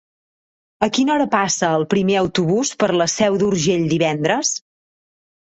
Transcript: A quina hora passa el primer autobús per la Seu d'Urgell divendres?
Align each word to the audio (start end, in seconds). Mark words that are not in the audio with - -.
A 0.85 0.87
quina 0.95 1.13
hora 1.15 1.27
passa 1.35 1.69
el 1.81 1.85
primer 1.91 2.15
autobús 2.23 2.73
per 2.85 2.91
la 3.03 3.09
Seu 3.17 3.39
d'Urgell 3.43 3.87
divendres? 3.95 4.57